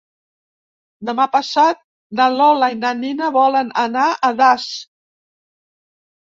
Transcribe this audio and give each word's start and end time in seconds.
Demà 1.09 1.27
passat 1.35 1.81
na 2.19 2.27
Lola 2.37 2.71
i 2.77 2.79
na 2.85 2.95
Nina 3.03 3.29
volen 3.37 3.71
anar 3.83 4.07
a 4.15 4.33
Das. 4.41 4.67